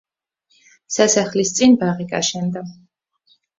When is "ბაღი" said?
1.83-2.09